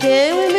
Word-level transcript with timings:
que 0.00 0.49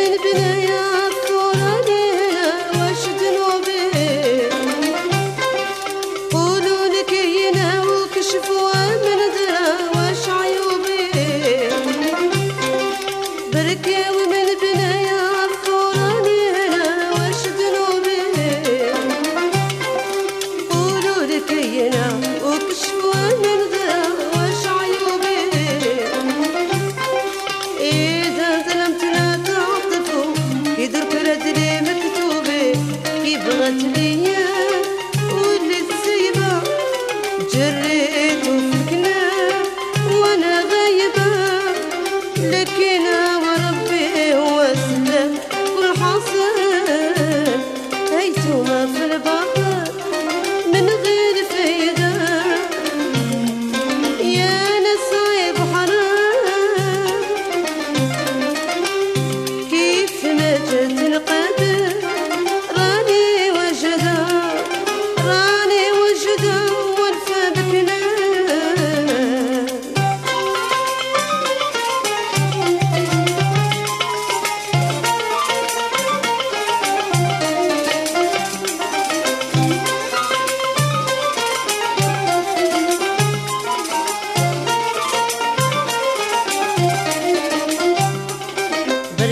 Dürre 37.52 37.81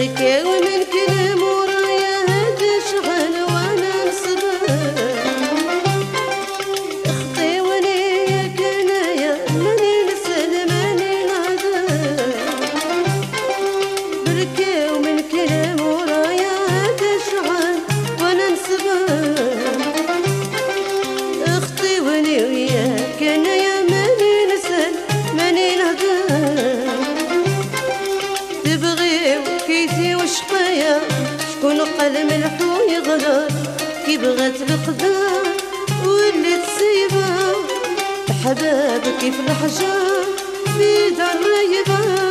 Enrique, 0.01 0.43
women 0.45 1.00
ملحو 32.13 32.91
يغدر 32.93 33.49
كي 34.07 34.17
بغات 34.17 34.55
القدر 34.63 35.43
واللي 36.07 36.57
تصيبه. 36.65 37.31
حباب 38.45 39.03
كيف 39.21 39.35
الحجر 39.41 40.25
في 40.79 41.11
دار 41.19 41.37
ريبه 41.37 41.91
لكن 41.91 41.93
هو 41.93 42.30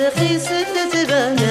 رخيص 0.00 0.48
تبان. 0.92 1.45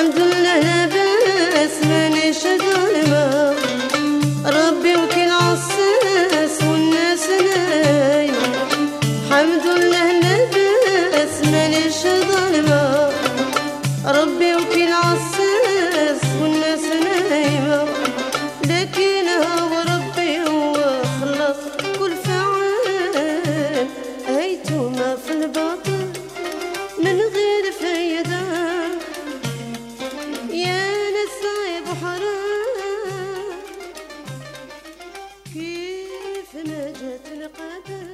الحمد 0.00 0.18
لله 0.18 0.99
جات 37.00 37.26
القدر. 37.32 38.09